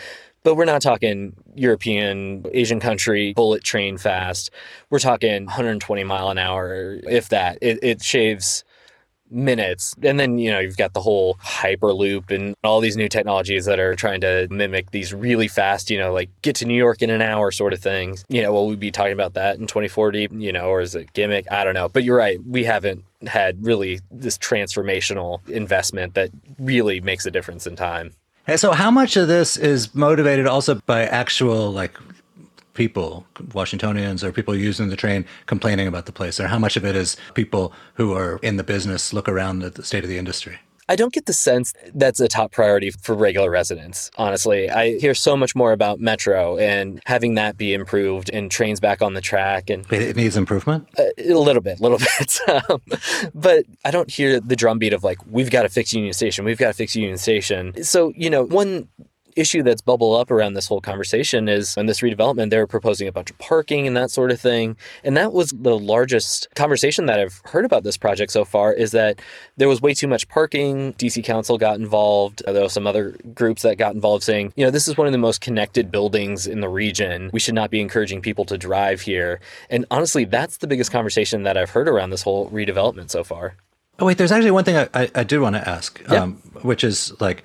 but 0.42 0.56
we're 0.56 0.64
not 0.64 0.82
talking 0.82 1.34
European, 1.54 2.44
Asian 2.52 2.80
country 2.80 3.32
bullet 3.34 3.62
train 3.62 3.98
fast. 3.98 4.50
We're 4.90 4.98
talking 4.98 5.46
120 5.46 6.04
mile 6.04 6.30
an 6.30 6.38
hour, 6.38 6.98
if 7.04 7.28
that. 7.28 7.58
It, 7.60 7.78
it 7.82 8.02
shaves 8.02 8.64
minutes. 9.32 9.94
And 10.02 10.18
then 10.18 10.38
you 10.38 10.50
know 10.50 10.58
you've 10.58 10.76
got 10.76 10.92
the 10.92 11.00
whole 11.00 11.34
hyperloop 11.36 12.30
and 12.30 12.54
all 12.62 12.80
these 12.80 12.96
new 12.96 13.08
technologies 13.08 13.64
that 13.64 13.78
are 13.78 13.94
trying 13.94 14.20
to 14.22 14.48
mimic 14.50 14.90
these 14.90 15.12
really 15.14 15.48
fast 15.48 15.90
you 15.90 15.98
know 15.98 16.12
like 16.12 16.30
get 16.42 16.56
to 16.56 16.64
new 16.64 16.76
york 16.76 17.02
in 17.02 17.10
an 17.10 17.22
hour 17.22 17.50
sort 17.50 17.72
of 17.72 17.80
things. 17.80 18.24
You 18.28 18.42
know 18.42 18.52
will 18.52 18.66
we 18.66 18.76
be 18.76 18.90
talking 18.90 19.12
about 19.12 19.34
that 19.34 19.58
in 19.58 19.66
2040 19.66 20.28
you 20.32 20.52
know 20.52 20.66
or 20.66 20.80
is 20.80 20.94
it 20.94 21.12
gimmick. 21.12 21.50
I 21.50 21.64
don't 21.64 21.74
know. 21.74 21.88
But 21.88 22.04
you're 22.04 22.16
right. 22.16 22.38
We 22.46 22.64
haven't 22.64 23.04
had 23.26 23.64
really 23.64 24.00
this 24.10 24.36
transformational 24.38 25.46
investment 25.48 26.14
that 26.14 26.30
really 26.58 27.00
makes 27.00 27.26
a 27.26 27.30
difference 27.30 27.66
in 27.66 27.76
time. 27.76 28.12
Hey, 28.46 28.56
so 28.56 28.72
how 28.72 28.90
much 28.90 29.16
of 29.16 29.28
this 29.28 29.56
is 29.56 29.94
motivated 29.94 30.46
also 30.46 30.74
by 30.86 31.04
actual 31.04 31.70
like 31.70 31.96
people, 32.74 33.26
Washingtonians 33.54 34.24
or 34.24 34.32
people 34.32 34.54
using 34.56 34.88
the 34.88 34.96
train 34.96 35.24
complaining 35.46 35.86
about 35.86 36.06
the 36.06 36.12
place, 36.12 36.40
or 36.40 36.48
how 36.48 36.58
much 36.58 36.76
of 36.76 36.84
it 36.84 36.96
is 36.96 37.16
people 37.34 37.72
who 37.94 38.14
are 38.14 38.38
in 38.42 38.56
the 38.56 38.64
business 38.64 39.12
look 39.12 39.28
around 39.28 39.62
at 39.62 39.74
the 39.74 39.84
state 39.84 40.02
of 40.04 40.08
the 40.10 40.18
industry? 40.18 40.58
I 40.88 40.96
don't 40.96 41.12
get 41.12 41.26
the 41.26 41.32
sense 41.32 41.72
that's 41.94 42.18
a 42.20 42.26
top 42.28 42.50
priority 42.52 42.90
for 42.90 43.14
regular 43.14 43.48
residents, 43.50 44.10
honestly. 44.18 44.68
I 44.68 44.98
hear 44.98 45.14
so 45.14 45.36
much 45.36 45.54
more 45.54 45.72
about 45.72 46.00
Metro 46.00 46.58
and 46.58 47.00
having 47.06 47.36
that 47.36 47.56
be 47.56 47.72
improved 47.72 48.28
and 48.30 48.50
trains 48.50 48.80
back 48.80 49.00
on 49.00 49.14
the 49.14 49.20
track 49.20 49.70
and 49.70 49.90
It 49.92 50.16
needs 50.16 50.36
improvement. 50.36 50.88
uh, 50.98 51.04
a 51.18 51.34
little 51.34 51.62
bit, 51.62 51.78
a 51.78 51.82
little 51.82 51.98
bit. 52.18 52.38
um, 52.68 52.82
but 53.32 53.64
I 53.84 53.90
don't 53.92 54.10
hear 54.10 54.40
the 54.40 54.56
drumbeat 54.56 54.92
of 54.92 55.04
like, 55.04 55.18
we've 55.30 55.50
got 55.52 55.62
to 55.62 55.68
fix 55.68 55.92
Union 55.94 56.12
Station, 56.12 56.44
we've 56.44 56.58
got 56.58 56.68
to 56.68 56.74
fix 56.74 56.96
Union 56.96 57.16
Station. 57.16 57.82
So, 57.84 58.12
you 58.16 58.28
know, 58.28 58.42
one 58.44 58.88
issue 59.36 59.62
that's 59.62 59.80
bubbled 59.82 60.20
up 60.20 60.30
around 60.30 60.54
this 60.54 60.66
whole 60.66 60.80
conversation 60.80 61.48
is 61.48 61.76
in 61.76 61.86
this 61.86 62.00
redevelopment, 62.00 62.50
they're 62.50 62.66
proposing 62.66 63.08
a 63.08 63.12
bunch 63.12 63.30
of 63.30 63.38
parking 63.38 63.86
and 63.86 63.96
that 63.96 64.10
sort 64.10 64.30
of 64.30 64.40
thing. 64.40 64.76
And 65.04 65.16
that 65.16 65.32
was 65.32 65.50
the 65.50 65.78
largest 65.78 66.48
conversation 66.54 67.06
that 67.06 67.18
I've 67.20 67.40
heard 67.44 67.64
about 67.64 67.84
this 67.84 67.96
project 67.96 68.32
so 68.32 68.44
far 68.44 68.72
is 68.72 68.90
that 68.92 69.20
there 69.56 69.68
was 69.68 69.80
way 69.82 69.94
too 69.94 70.08
much 70.08 70.28
parking. 70.28 70.92
DC 70.94 71.22
Council 71.24 71.58
got 71.58 71.78
involved. 71.78 72.42
There 72.46 72.62
were 72.62 72.68
some 72.68 72.86
other 72.86 73.16
groups 73.34 73.62
that 73.62 73.76
got 73.78 73.94
involved 73.94 74.22
saying, 74.24 74.52
you 74.56 74.64
know, 74.64 74.70
this 74.70 74.88
is 74.88 74.96
one 74.96 75.06
of 75.06 75.12
the 75.12 75.18
most 75.18 75.40
connected 75.40 75.90
buildings 75.90 76.46
in 76.46 76.60
the 76.60 76.68
region. 76.68 77.30
We 77.32 77.40
should 77.40 77.54
not 77.54 77.70
be 77.70 77.80
encouraging 77.80 78.20
people 78.22 78.44
to 78.46 78.58
drive 78.58 79.00
here. 79.02 79.40
And 79.70 79.86
honestly, 79.90 80.24
that's 80.24 80.58
the 80.58 80.66
biggest 80.66 80.90
conversation 80.92 81.42
that 81.44 81.56
I've 81.56 81.70
heard 81.70 81.88
around 81.88 82.10
this 82.10 82.22
whole 82.22 82.48
redevelopment 82.50 83.10
so 83.10 83.24
far. 83.24 83.54
Oh 83.98 84.06
wait, 84.06 84.18
there's 84.18 84.32
actually 84.32 84.50
one 84.50 84.64
thing 84.64 84.76
I, 84.76 84.88
I, 84.94 85.10
I 85.16 85.22
did 85.22 85.38
want 85.40 85.54
to 85.54 85.68
ask, 85.68 86.00
Yeah. 86.10 86.22
um, 86.22 86.34
which 86.62 86.82
is 86.82 87.12
like, 87.20 87.44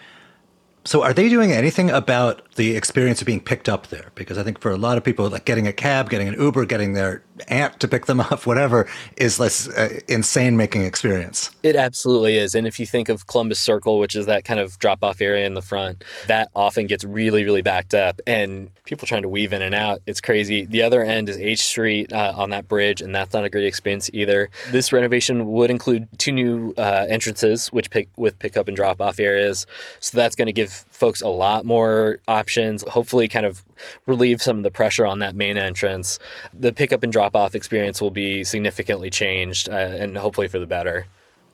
so 0.88 1.04
are 1.04 1.14
they 1.14 1.28
doing 1.28 1.52
anything 1.52 1.90
about 1.90 2.42
the 2.56 2.78
experience 2.78 3.20
of 3.22 3.28
being 3.28 3.42
picked 3.42 3.68
up 3.68 3.88
there 3.88 4.12
because 4.16 4.38
I 4.38 4.44
think 4.44 4.62
for 4.62 4.72
a 4.72 4.78
lot 4.78 4.98
of 4.98 5.04
people, 5.04 5.30
like 5.30 5.44
getting 5.44 5.68
a 5.68 5.74
cab, 5.74 6.10
getting 6.10 6.30
an 6.30 6.36
Uber, 6.40 6.64
getting 6.64 6.94
their 6.94 7.24
aunt 7.50 7.80
to 7.82 7.90
pick 7.90 8.06
them 8.06 8.20
up, 8.32 8.46
whatever, 8.46 8.88
is 9.18 9.38
less 9.38 9.68
uh, 9.68 10.00
insane 10.08 10.56
making 10.56 10.84
experience. 10.84 11.52
It 11.62 11.76
absolutely 11.76 12.38
is. 12.38 12.56
And 12.56 12.66
if 12.66 12.80
you 12.80 12.86
think 12.86 13.10
of 13.10 13.28
Columbus 13.28 13.60
Circle, 13.60 14.00
which 14.00 14.16
is 14.16 14.28
that 14.28 14.46
kind 14.46 14.62
of 14.62 14.80
drop 14.80 15.04
off 15.04 15.20
area 15.20 15.46
in 15.46 15.56
the 15.56 15.62
front, 15.62 16.06
that 16.28 16.50
often 16.56 16.88
gets 16.88 17.04
really, 17.04 17.44
really 17.44 17.62
backed 17.62 17.94
up 17.94 18.22
and 18.26 18.74
people 18.86 19.08
trying 19.08 19.24
to 19.24 19.30
weave 19.30 19.52
in 19.52 19.62
and 19.62 19.76
out. 19.76 20.02
It's 20.08 20.22
crazy. 20.22 20.66
The 20.66 20.84
other 20.84 21.04
end 21.04 21.28
is 21.28 21.38
H 21.38 21.60
Street 21.60 22.14
uh, 22.14 22.34
on 22.36 22.50
that 22.52 22.70
bridge, 22.70 23.02
and 23.02 23.14
that's 23.14 23.34
not 23.34 23.44
a 23.44 23.50
great 23.50 23.66
experience 23.66 24.10
either. 24.14 24.50
This 24.72 24.94
renovation 24.94 25.48
would 25.48 25.70
include 25.70 26.08
two 26.18 26.32
new 26.32 26.74
uh, 26.78 27.06
entrances, 27.10 27.68
which 27.68 27.90
pick 27.92 28.08
with 28.16 28.40
pickup 28.40 28.70
and 28.70 28.76
drop 28.76 29.02
off 29.02 29.20
areas. 29.20 29.68
So 30.00 30.18
that's 30.18 30.36
going 30.36 30.48
to 30.48 30.54
give 30.54 30.77
folks 30.92 31.22
a 31.22 31.28
lot 31.28 31.66
more 31.66 32.20
options, 32.28 32.84
hopefully, 32.88 33.28
kind 33.28 33.46
of 33.46 33.64
relieve 34.06 34.42
some 34.42 34.58
of 34.58 34.64
the 34.64 34.72
pressure 34.72 35.06
on 35.06 35.20
that 35.20 35.36
main 35.36 35.58
entrance. 35.58 36.20
The 36.54 36.74
pickup 36.74 37.04
and 37.04 37.12
drop 37.12 37.36
off 37.36 37.56
experience 37.56 38.02
will 38.02 38.12
be 38.12 38.44
significantly 38.44 39.10
changed 39.10 39.70
uh, 39.70 39.74
and 39.74 40.18
hopefully 40.18 40.48
for 40.48 40.60
the 40.60 40.68
better. 40.68 41.08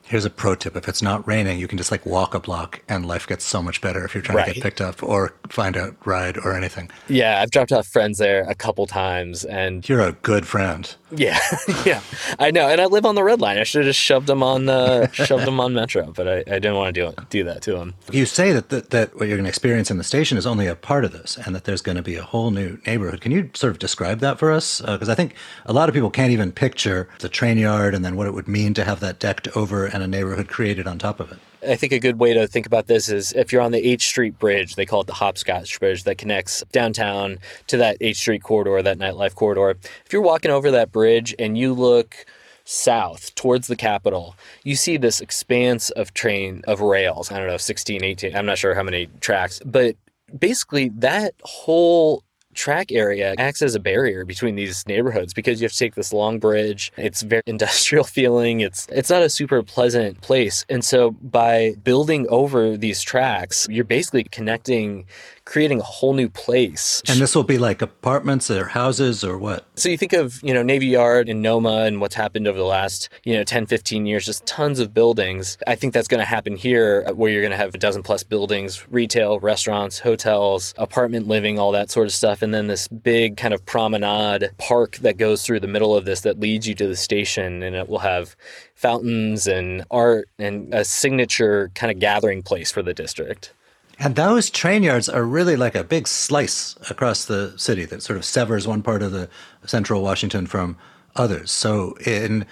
Here's 0.06 0.26
a 0.26 0.30
pro 0.30 0.54
tip. 0.54 0.76
If 0.76 0.86
it's 0.86 1.00
not 1.00 1.26
raining, 1.26 1.58
you 1.58 1.66
can 1.66 1.78
just 1.78 1.90
like 1.90 2.04
walk 2.04 2.34
a 2.34 2.40
block 2.40 2.82
and 2.90 3.06
life 3.06 3.26
gets 3.26 3.42
so 3.42 3.62
much 3.62 3.80
better 3.80 4.04
if 4.04 4.14
you're 4.14 4.22
trying 4.22 4.36
right. 4.36 4.48
to 4.48 4.54
get 4.54 4.62
picked 4.62 4.80
up 4.82 5.02
or 5.02 5.34
find 5.48 5.76
a 5.76 5.96
ride 6.04 6.36
or 6.36 6.54
anything. 6.54 6.90
Yeah, 7.08 7.40
I've 7.40 7.50
dropped 7.50 7.72
off 7.72 7.86
friends 7.86 8.18
there 8.18 8.44
a 8.46 8.54
couple 8.54 8.86
times 8.86 9.46
and 9.46 9.88
You're 9.88 10.02
a 10.02 10.12
good 10.12 10.46
friend. 10.46 10.94
Yeah. 11.16 11.38
yeah. 11.84 12.00
I 12.38 12.50
know. 12.50 12.68
And 12.68 12.80
I 12.80 12.86
live 12.86 13.04
on 13.06 13.14
the 13.14 13.22
red 13.22 13.40
line. 13.40 13.58
I 13.58 13.64
should 13.64 13.82
have 13.82 13.86
just 13.86 14.00
shoved 14.00 14.26
them 14.26 14.42
on 14.42 14.68
uh, 14.68 15.08
shoved 15.12 15.46
them 15.46 15.60
on 15.60 15.74
Metro, 15.74 16.12
but 16.12 16.28
I, 16.28 16.38
I 16.38 16.58
didn't 16.58 16.74
want 16.74 16.94
to 16.94 17.00
do 17.00 17.08
it, 17.08 17.30
do 17.30 17.44
that 17.44 17.62
to 17.62 17.72
them. 17.72 17.94
You 18.10 18.26
say 18.26 18.52
that, 18.52 18.68
that 18.70 18.90
that 18.90 19.14
what 19.16 19.28
you're 19.28 19.36
going 19.36 19.44
to 19.44 19.48
experience 19.48 19.90
in 19.90 19.98
the 19.98 20.04
station 20.04 20.38
is 20.38 20.46
only 20.46 20.66
a 20.66 20.74
part 20.74 21.04
of 21.04 21.12
this 21.12 21.36
and 21.36 21.54
that 21.54 21.64
there's 21.64 21.82
going 21.82 21.96
to 21.96 22.02
be 22.02 22.16
a 22.16 22.22
whole 22.22 22.50
new 22.50 22.78
neighborhood. 22.86 23.20
Can 23.20 23.32
you 23.32 23.50
sort 23.54 23.70
of 23.70 23.78
describe 23.78 24.20
that 24.20 24.38
for 24.38 24.52
us? 24.52 24.80
Because 24.80 25.08
uh, 25.08 25.12
I 25.12 25.14
think 25.14 25.34
a 25.66 25.72
lot 25.72 25.88
of 25.88 25.94
people 25.94 26.10
can't 26.10 26.32
even 26.32 26.52
picture 26.52 27.08
the 27.20 27.28
train 27.28 27.58
yard 27.58 27.94
and 27.94 28.04
then 28.04 28.16
what 28.16 28.26
it 28.26 28.34
would 28.34 28.48
mean 28.48 28.74
to 28.74 28.84
have 28.84 29.00
that 29.00 29.18
decked 29.18 29.48
over 29.56 29.86
and 29.86 30.02
a 30.02 30.06
neighborhood 30.06 30.48
created 30.48 30.86
on 30.86 30.98
top 30.98 31.20
of 31.20 31.32
it. 31.32 31.38
I 31.66 31.76
think 31.76 31.92
a 31.92 31.98
good 31.98 32.18
way 32.18 32.34
to 32.34 32.46
think 32.46 32.66
about 32.66 32.86
this 32.86 33.08
is 33.08 33.32
if 33.32 33.52
you're 33.52 33.62
on 33.62 33.72
the 33.72 33.86
H 33.86 34.06
Street 34.06 34.38
Bridge, 34.38 34.74
they 34.74 34.86
call 34.86 35.02
it 35.02 35.06
the 35.06 35.14
Hopscotch 35.14 35.78
Bridge 35.78 36.04
that 36.04 36.18
connects 36.18 36.62
downtown 36.72 37.38
to 37.68 37.76
that 37.76 37.96
H 38.00 38.16
Street 38.16 38.42
corridor, 38.42 38.82
that 38.82 38.98
nightlife 38.98 39.34
corridor. 39.34 39.78
If 40.04 40.12
you're 40.12 40.22
walking 40.22 40.50
over 40.50 40.70
that 40.70 40.92
bridge 40.92 41.34
and 41.38 41.56
you 41.56 41.72
look 41.72 42.26
south 42.64 43.34
towards 43.34 43.66
the 43.66 43.76
Capitol, 43.76 44.34
you 44.62 44.74
see 44.74 44.96
this 44.96 45.20
expanse 45.20 45.90
of 45.90 46.14
train 46.14 46.62
of 46.66 46.80
rails. 46.80 47.30
I 47.30 47.38
don't 47.38 47.46
know, 47.46 47.56
16, 47.56 48.02
18, 48.02 48.34
I'm 48.34 48.46
not 48.46 48.58
sure 48.58 48.74
how 48.74 48.82
many 48.82 49.06
tracks, 49.20 49.60
but 49.64 49.96
basically 50.36 50.88
that 50.90 51.34
whole 51.42 52.23
track 52.54 52.92
area 52.92 53.34
acts 53.38 53.62
as 53.62 53.74
a 53.74 53.80
barrier 53.80 54.24
between 54.24 54.54
these 54.54 54.86
neighborhoods 54.86 55.34
because 55.34 55.60
you 55.60 55.64
have 55.66 55.72
to 55.72 55.78
take 55.78 55.94
this 55.94 56.12
long 56.12 56.38
bridge. 56.38 56.92
It's 56.96 57.22
very 57.22 57.42
industrial 57.46 58.04
feeling. 58.04 58.60
It's 58.60 58.86
it's 58.90 59.10
not 59.10 59.22
a 59.22 59.28
super 59.28 59.62
pleasant 59.62 60.20
place. 60.20 60.64
And 60.68 60.84
so 60.84 61.12
by 61.12 61.74
building 61.82 62.26
over 62.28 62.76
these 62.76 63.02
tracks, 63.02 63.66
you're 63.70 63.84
basically 63.84 64.24
connecting 64.24 65.06
creating 65.44 65.80
a 65.80 65.84
whole 65.84 66.14
new 66.14 66.28
place. 66.28 67.02
And 67.08 67.20
this 67.20 67.34
will 67.34 67.44
be 67.44 67.58
like 67.58 67.82
apartments 67.82 68.50
or 68.50 68.66
houses 68.66 69.22
or 69.22 69.36
what? 69.36 69.66
So 69.76 69.88
you 69.88 69.98
think 69.98 70.12
of, 70.12 70.42
you 70.42 70.54
know, 70.54 70.62
Navy 70.62 70.86
Yard 70.86 71.28
and 71.28 71.42
Noma 71.42 71.84
and 71.84 72.00
what's 72.00 72.14
happened 72.14 72.48
over 72.48 72.58
the 72.58 72.64
last, 72.64 73.10
you 73.24 73.34
know, 73.34 73.44
10, 73.44 73.66
15 73.66 74.06
years, 74.06 74.24
just 74.24 74.46
tons 74.46 74.80
of 74.80 74.94
buildings. 74.94 75.58
I 75.66 75.74
think 75.74 75.92
that's 75.92 76.08
going 76.08 76.20
to 76.20 76.24
happen 76.24 76.56
here 76.56 77.04
uh, 77.06 77.12
where 77.12 77.30
you're 77.30 77.42
going 77.42 77.50
to 77.50 77.56
have 77.56 77.74
a 77.74 77.78
dozen 77.78 78.02
plus 78.02 78.22
buildings, 78.22 78.86
retail, 78.88 79.38
restaurants, 79.40 79.98
hotels, 79.98 80.74
apartment 80.78 81.28
living, 81.28 81.58
all 81.58 81.72
that 81.72 81.90
sort 81.90 82.06
of 82.06 82.12
stuff. 82.12 82.40
And 82.40 82.54
then 82.54 82.66
this 82.66 82.88
big 82.88 83.36
kind 83.36 83.52
of 83.52 83.64
promenade 83.66 84.50
park 84.58 84.96
that 84.96 85.18
goes 85.18 85.44
through 85.44 85.60
the 85.60 85.68
middle 85.68 85.94
of 85.94 86.04
this 86.04 86.22
that 86.22 86.40
leads 86.40 86.66
you 86.66 86.74
to 86.76 86.86
the 86.86 86.96
station 86.96 87.62
and 87.62 87.76
it 87.76 87.88
will 87.88 87.98
have 87.98 88.34
fountains 88.74 89.46
and 89.46 89.84
art 89.90 90.28
and 90.38 90.72
a 90.72 90.84
signature 90.84 91.70
kind 91.74 91.90
of 91.90 91.98
gathering 91.98 92.42
place 92.42 92.70
for 92.70 92.82
the 92.82 92.94
district. 92.94 93.52
And 93.98 94.16
those 94.16 94.50
train 94.50 94.82
yards 94.82 95.08
are 95.08 95.24
really 95.24 95.56
like 95.56 95.74
a 95.74 95.84
big 95.84 96.08
slice 96.08 96.76
across 96.90 97.24
the 97.24 97.54
city 97.56 97.84
that 97.86 98.02
sort 98.02 98.16
of 98.16 98.24
severs 98.24 98.66
one 98.66 98.82
part 98.82 99.02
of 99.02 99.12
the 99.12 99.28
central 99.66 100.02
Washington 100.02 100.46
from 100.46 100.76
others. 101.16 101.50
So 101.50 101.96
in 102.04 102.46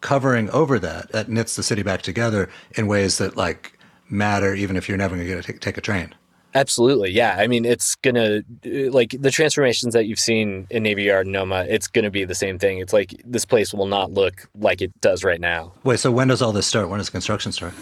covering 0.00 0.50
over 0.50 0.78
that, 0.78 1.12
that 1.12 1.28
knits 1.28 1.56
the 1.56 1.62
city 1.62 1.82
back 1.82 2.02
together 2.02 2.48
in 2.76 2.86
ways 2.86 3.18
that 3.18 3.36
like 3.36 3.78
matter 4.10 4.54
even 4.54 4.76
if 4.76 4.88
you're 4.88 4.98
never 4.98 5.16
going 5.16 5.42
to 5.42 5.52
take, 5.58 5.76
a 5.76 5.80
train. 5.80 6.14
Absolutely. 6.54 7.10
Yeah. 7.10 7.36
I 7.38 7.46
mean, 7.46 7.64
it's 7.64 7.94
going 7.96 8.14
to, 8.14 8.90
like, 8.90 9.14
the 9.18 9.30
transformations 9.30 9.94
that 9.94 10.06
you've 10.06 10.18
seen 10.18 10.66
in 10.70 10.82
Navy 10.82 11.04
Yard 11.04 11.26
and 11.26 11.32
Noma, 11.32 11.66
it's 11.68 11.86
going 11.86 12.04
to 12.04 12.10
be 12.10 12.24
the 12.24 12.34
same 12.34 12.58
thing. 12.58 12.78
It's 12.78 12.92
like 12.92 13.14
this 13.24 13.44
place 13.44 13.74
will 13.74 13.86
not 13.86 14.12
look 14.12 14.48
like 14.54 14.80
it 14.80 14.98
does 15.00 15.24
right 15.24 15.40
now. 15.40 15.72
Wait, 15.84 16.00
so 16.00 16.10
when 16.10 16.28
does 16.28 16.40
all 16.40 16.52
this 16.52 16.66
start? 16.66 16.88
When 16.88 16.98
does 16.98 17.10
construction 17.10 17.52
start? 17.52 17.74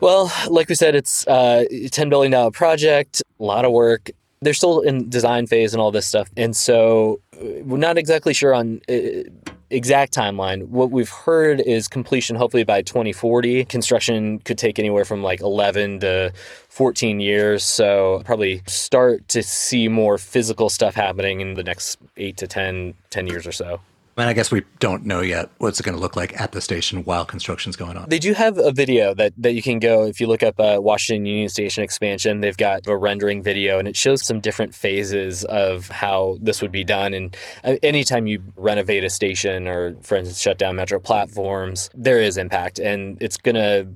Well, 0.00 0.30
like 0.48 0.68
we 0.68 0.74
said, 0.74 0.94
it's 0.94 1.26
a 1.26 1.66
$10 1.70 2.10
billion 2.10 2.52
project, 2.52 3.22
a 3.40 3.42
lot 3.42 3.64
of 3.64 3.72
work. 3.72 4.10
They're 4.42 4.54
still 4.54 4.80
in 4.80 5.08
design 5.08 5.46
phase 5.46 5.72
and 5.72 5.80
all 5.80 5.90
this 5.90 6.06
stuff. 6.06 6.28
And 6.36 6.54
so 6.54 7.20
uh, 7.34 7.62
we're 7.64 7.78
not 7.78 7.96
exactly 7.96 8.34
sure 8.34 8.54
on 8.54 8.82
uh, 8.88 9.22
exact 9.70 10.14
timeline. 10.14 10.68
What 10.68 10.90
we've 10.90 11.10
heard 11.10 11.60
is 11.60 11.88
completion 11.88 12.36
hopefully 12.36 12.64
by 12.64 12.82
2040. 12.82 13.64
Construction 13.64 14.38
could 14.40 14.58
take 14.58 14.78
anywhere 14.78 15.04
from 15.04 15.22
like 15.22 15.40
11 15.40 16.00
to 16.00 16.32
14 16.68 17.20
years. 17.20 17.64
So 17.64 18.22
probably 18.24 18.62
start 18.66 19.26
to 19.28 19.42
see 19.42 19.88
more 19.88 20.18
physical 20.18 20.70
stuff 20.70 20.94
happening 20.94 21.40
in 21.40 21.54
the 21.54 21.64
next 21.64 21.98
8 22.16 22.36
to 22.38 22.46
10, 22.46 22.94
10 23.10 23.26
years 23.26 23.46
or 23.46 23.52
so. 23.52 23.80
And 24.18 24.30
I 24.30 24.32
guess 24.32 24.50
we 24.50 24.62
don't 24.78 25.04
know 25.04 25.20
yet 25.20 25.50
what's 25.58 25.78
it 25.78 25.82
going 25.82 25.94
to 25.94 26.00
look 26.00 26.16
like 26.16 26.40
at 26.40 26.52
the 26.52 26.62
station 26.62 27.04
while 27.04 27.26
construction's 27.26 27.76
going 27.76 27.98
on. 27.98 28.08
They 28.08 28.18
do 28.18 28.32
have 28.32 28.56
a 28.56 28.72
video 28.72 29.12
that, 29.14 29.34
that 29.36 29.52
you 29.52 29.62
can 29.62 29.78
go 29.78 30.04
if 30.04 30.20
you 30.20 30.26
look 30.26 30.42
up 30.42 30.58
uh, 30.58 30.78
Washington 30.80 31.26
Union 31.26 31.50
Station 31.50 31.84
expansion. 31.84 32.40
They've 32.40 32.56
got 32.56 32.86
a 32.86 32.96
rendering 32.96 33.42
video, 33.42 33.78
and 33.78 33.86
it 33.86 33.94
shows 33.94 34.24
some 34.24 34.40
different 34.40 34.74
phases 34.74 35.44
of 35.44 35.88
how 35.88 36.38
this 36.40 36.62
would 36.62 36.72
be 36.72 36.82
done. 36.82 37.12
And 37.12 37.36
uh, 37.62 37.76
anytime 37.82 38.26
you 38.26 38.42
renovate 38.56 39.04
a 39.04 39.10
station 39.10 39.68
or, 39.68 39.94
for 40.00 40.16
instance, 40.16 40.40
shut 40.40 40.56
down 40.56 40.76
metro 40.76 40.98
platforms, 40.98 41.90
there 41.94 42.18
is 42.18 42.38
impact, 42.38 42.78
and 42.78 43.18
it's 43.20 43.36
going 43.36 43.56
to 43.56 43.86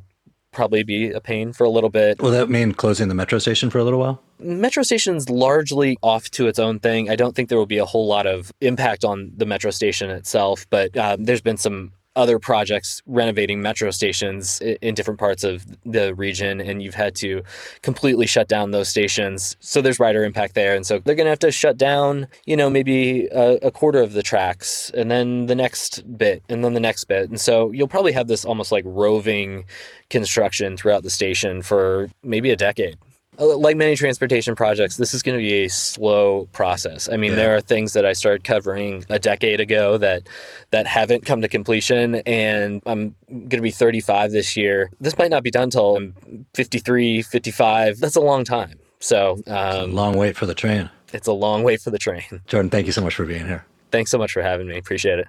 probably 0.53 0.83
be 0.83 1.11
a 1.13 1.21
pain 1.21 1.53
for 1.53 1.65
a 1.65 1.71
little 1.71 1.91
bit. 1.91 2.21
Will 2.21 2.33
that 2.33 2.51
mean 2.51 2.73
closing 2.73 3.09
the 3.09 3.15
metro 3.15 3.39
station 3.39 3.71
for 3.71 3.79
a 3.79 3.85
little 3.85 4.01
while? 4.01 4.23
Metro 4.41 4.83
Station's 4.83 5.29
largely 5.29 5.99
off 6.03 6.31
to 6.33 6.47
its 6.47 6.59
own 6.59 6.81
thing. 6.81 7.11
I 7.11 7.17
don't 7.17 7.35
think 7.35 7.49
there 7.49 7.59
will 7.59 7.67
be 7.67 7.79
a 7.79 7.85
whole 7.85 8.07
lot 8.07 8.27
of 8.27 8.53
impact 8.61 9.05
on 9.05 9.33
the 9.37 9.47
metro 9.47 9.71
station 9.71 10.11
itself, 10.11 10.67
but 10.71 10.97
um, 10.97 11.25
there's 11.25 11.41
been 11.41 11.57
some 11.57 11.93
other 12.17 12.39
projects 12.39 13.03
renovating 13.07 13.63
metro 13.63 13.91
stations 13.91 14.61
in 14.61 14.95
different 14.95 15.21
parts 15.21 15.45
of 15.45 15.65
the 15.85 16.15
region 16.15 16.61
and 16.61 16.83
you've 16.83 16.95
had 16.95 17.15
to 17.15 17.43
completely 17.83 18.27
shut 18.27 18.49
down 18.49 18.73
those 18.73 18.89
stations. 18.89 19.57
So 19.61 19.81
there's 19.81 20.01
rider 20.01 20.25
impact 20.25 20.55
there 20.55 20.75
and 20.75 20.85
so 20.85 20.99
they're 20.99 21.15
going 21.15 21.27
to 21.27 21.31
have 21.31 21.39
to 21.41 21.53
shut 21.53 21.77
down 21.77 22.27
you 22.47 22.57
know 22.57 22.69
maybe 22.69 23.27
a, 23.27 23.59
a, 23.63 23.71
quarter 23.71 24.03
of 24.03 24.13
the 24.13 24.23
tracks 24.23 24.91
and 24.95 25.11
then 25.11 25.47
the 25.47 25.55
next 25.55 26.03
bit 26.19 26.43
and 26.49 26.65
then 26.65 26.75
the 26.75 26.81
next 26.81 27.05
bit. 27.05 27.31
And 27.31 27.41
so 27.41 27.71
you'll 27.71 27.89
probably 27.89 28.13
have 28.13 28.27
this 28.27 28.45
almost 28.45 28.73
like 28.73 28.85
roving 28.87 29.65
construction 30.11 30.77
throughout 30.77 31.05
the 31.05 31.11
station 31.11 31.63
for 31.63 32.11
maybe 32.25 32.51
a 32.51 32.57
decade. 32.57 32.99
uh, 32.99 33.10
like 33.39 33.77
many 33.77 33.97
transportation 33.97 34.55
projects, 34.55 34.97
this 34.97 35.15
is 35.15 35.23
going 35.23 35.39
to 35.39 35.43
be 35.43 35.65
a 35.65 35.69
slow 35.69 36.47
process. 36.53 37.09
I 37.09 37.17
mean, 37.17 37.31
yeah. 37.31 37.37
there 37.37 37.57
are 37.57 37.61
things 37.61 37.93
that 37.95 38.05
I 38.05 38.13
started 38.13 38.45
covering 38.45 39.05
a 39.09 39.19
decade 39.19 39.61
ago 39.61 39.99
that 39.99 40.29
that 40.71 40.87
haven't 40.87 41.25
come 41.25 41.41
to 41.43 41.49
completion, 41.49 42.17
and 42.27 42.83
I'm 42.87 43.15
going 43.29 43.51
to 43.51 43.61
be 43.61 43.71
35 43.71 44.33
this 44.33 44.57
year. 44.57 44.91
This 45.01 45.17
might 45.17 45.31
not 45.31 45.43
be 45.43 45.51
done 45.51 45.71
till 45.71 45.97
I'm 45.97 46.47
53, 46.55 47.23
55. 47.23 47.99
That's 47.99 48.17
a 48.17 48.21
long 48.21 48.45
time. 48.45 48.79
So, 48.99 49.41
um, 49.47 49.95
long 49.95 50.17
wait 50.17 50.37
for 50.37 50.47
the 50.47 50.55
train. 50.55 50.91
It's 51.13 51.27
a 51.27 51.33
long 51.33 51.63
wait 51.63 51.81
for 51.81 51.91
the 51.91 51.99
train. 51.99 52.43
Jordan, 52.47 52.71
thank 52.71 52.87
you 52.87 52.93
so 52.93 53.01
much 53.01 53.15
for 53.15 53.25
being 53.25 53.47
here. 53.47 53.65
Thanks 53.91 54.11
so 54.11 54.19
much 54.19 54.33
for 54.33 54.43
having 54.43 54.69
me. 54.69 54.77
Appreciate 54.77 55.19
it. 55.19 55.29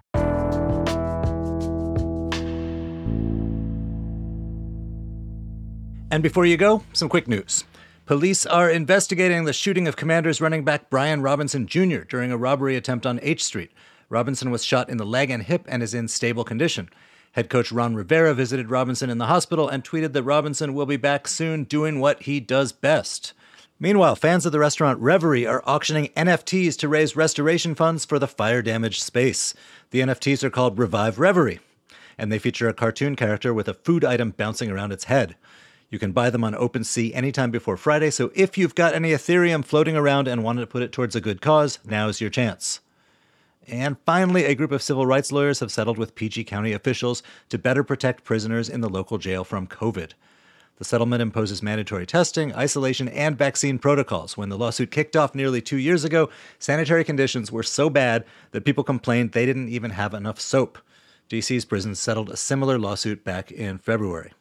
And 6.11 6.21
before 6.21 6.45
you 6.45 6.57
go, 6.57 6.83
some 6.91 7.07
quick 7.07 7.29
news. 7.29 7.63
Police 8.11 8.45
are 8.45 8.69
investigating 8.69 9.45
the 9.45 9.53
shooting 9.53 9.87
of 9.87 9.95
Commanders 9.95 10.41
running 10.41 10.65
back 10.65 10.89
Brian 10.89 11.21
Robinson 11.21 11.65
Jr. 11.65 11.99
during 11.99 12.29
a 12.29 12.35
robbery 12.35 12.75
attempt 12.75 13.05
on 13.05 13.21
H 13.23 13.41
Street. 13.41 13.71
Robinson 14.09 14.51
was 14.51 14.65
shot 14.65 14.89
in 14.89 14.97
the 14.97 15.05
leg 15.05 15.29
and 15.29 15.43
hip 15.43 15.63
and 15.69 15.81
is 15.81 15.93
in 15.93 16.09
stable 16.09 16.43
condition. 16.43 16.89
Head 17.31 17.49
coach 17.49 17.71
Ron 17.71 17.95
Rivera 17.95 18.33
visited 18.33 18.69
Robinson 18.69 19.09
in 19.09 19.17
the 19.17 19.27
hospital 19.27 19.69
and 19.69 19.81
tweeted 19.81 20.11
that 20.11 20.23
Robinson 20.23 20.73
will 20.73 20.85
be 20.85 20.97
back 20.97 21.25
soon 21.25 21.63
doing 21.63 22.01
what 22.01 22.23
he 22.23 22.41
does 22.41 22.73
best. 22.73 23.31
Meanwhile, 23.79 24.17
fans 24.17 24.45
of 24.45 24.51
the 24.51 24.59
restaurant 24.59 24.99
Reverie 24.99 25.47
are 25.47 25.63
auctioning 25.65 26.07
NFTs 26.07 26.77
to 26.79 26.89
raise 26.89 27.15
restoration 27.15 27.75
funds 27.75 28.03
for 28.03 28.19
the 28.19 28.27
fire 28.27 28.61
damaged 28.61 29.01
space. 29.01 29.53
The 29.91 30.01
NFTs 30.01 30.43
are 30.43 30.49
called 30.49 30.77
Revive 30.77 31.17
Reverie, 31.17 31.61
and 32.17 32.29
they 32.29 32.39
feature 32.39 32.67
a 32.67 32.73
cartoon 32.73 33.15
character 33.15 33.53
with 33.53 33.69
a 33.69 33.73
food 33.73 34.03
item 34.03 34.31
bouncing 34.31 34.69
around 34.69 34.91
its 34.91 35.05
head. 35.05 35.37
You 35.91 35.99
can 35.99 36.13
buy 36.13 36.29
them 36.29 36.45
on 36.45 36.53
OpenSea 36.53 37.13
anytime 37.13 37.51
before 37.51 37.75
Friday, 37.75 38.11
so 38.11 38.31
if 38.33 38.57
you've 38.57 38.75
got 38.75 38.93
any 38.93 39.11
Ethereum 39.11 39.65
floating 39.65 39.97
around 39.97 40.25
and 40.25 40.41
want 40.41 40.59
to 40.59 40.65
put 40.65 40.81
it 40.81 40.93
towards 40.93 41.17
a 41.17 41.21
good 41.21 41.41
cause, 41.41 41.79
now's 41.83 42.21
your 42.21 42.29
chance. 42.29 42.79
And 43.67 43.97
finally, 44.05 44.45
a 44.45 44.55
group 44.55 44.71
of 44.71 44.81
civil 44.81 45.05
rights 45.05 45.33
lawyers 45.33 45.59
have 45.59 45.69
settled 45.69 45.97
with 45.97 46.15
PG 46.15 46.45
County 46.45 46.71
officials 46.71 47.21
to 47.49 47.59
better 47.59 47.83
protect 47.83 48.23
prisoners 48.23 48.69
in 48.69 48.79
the 48.79 48.89
local 48.89 49.17
jail 49.17 49.43
from 49.43 49.67
COVID. 49.67 50.11
The 50.77 50.85
settlement 50.85 51.21
imposes 51.21 51.61
mandatory 51.61 52.05
testing, 52.05 52.55
isolation, 52.55 53.09
and 53.09 53.37
vaccine 53.37 53.77
protocols. 53.77 54.37
When 54.37 54.47
the 54.47 54.57
lawsuit 54.57 54.91
kicked 54.91 55.17
off 55.17 55.35
nearly 55.35 55.61
two 55.61 55.77
years 55.77 56.05
ago, 56.05 56.29
sanitary 56.57 57.03
conditions 57.03 57.51
were 57.51 57.63
so 57.63 57.89
bad 57.89 58.23
that 58.51 58.63
people 58.63 58.85
complained 58.85 59.33
they 59.33 59.45
didn't 59.45 59.67
even 59.67 59.91
have 59.91 60.13
enough 60.13 60.39
soap. 60.39 60.77
DC's 61.29 61.65
prisons 61.65 61.99
settled 61.99 62.29
a 62.29 62.37
similar 62.37 62.79
lawsuit 62.79 63.25
back 63.25 63.51
in 63.51 63.77
February. 63.77 64.31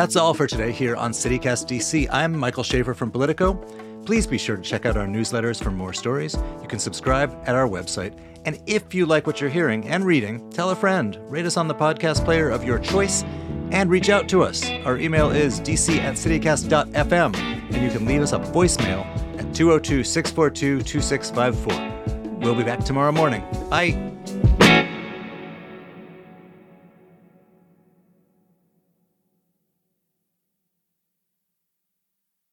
That's 0.00 0.16
all 0.16 0.32
for 0.32 0.46
today 0.46 0.72
here 0.72 0.96
on 0.96 1.12
CityCast 1.12 1.66
DC. 1.66 2.08
I'm 2.10 2.34
Michael 2.34 2.62
Schaffer 2.62 2.94
from 2.94 3.10
Politico. 3.10 3.52
Please 4.06 4.26
be 4.26 4.38
sure 4.38 4.56
to 4.56 4.62
check 4.62 4.86
out 4.86 4.96
our 4.96 5.06
newsletters 5.06 5.62
for 5.62 5.70
more 5.70 5.92
stories. 5.92 6.34
You 6.62 6.68
can 6.68 6.78
subscribe 6.78 7.38
at 7.44 7.54
our 7.54 7.68
website. 7.68 8.18
And 8.46 8.58
if 8.66 8.94
you 8.94 9.04
like 9.04 9.26
what 9.26 9.42
you're 9.42 9.50
hearing 9.50 9.86
and 9.90 10.06
reading, 10.06 10.48
tell 10.48 10.70
a 10.70 10.74
friend, 10.74 11.18
rate 11.28 11.44
us 11.44 11.58
on 11.58 11.68
the 11.68 11.74
podcast 11.74 12.24
player 12.24 12.48
of 12.48 12.64
your 12.64 12.78
choice, 12.78 13.24
and 13.72 13.90
reach 13.90 14.08
out 14.08 14.26
to 14.30 14.42
us. 14.42 14.64
Our 14.86 14.96
email 14.96 15.30
is 15.30 15.60
dc 15.60 15.94
at 15.98 16.14
citycast.fm, 16.14 17.36
and 17.36 17.82
you 17.82 17.90
can 17.90 18.06
leave 18.06 18.22
us 18.22 18.32
a 18.32 18.38
voicemail 18.38 19.04
at 19.38 19.54
202 19.54 20.02
642 20.02 20.80
2654. 20.82 22.38
We'll 22.38 22.54
be 22.54 22.64
back 22.64 22.82
tomorrow 22.86 23.12
morning. 23.12 23.44
Bye. 23.68 24.10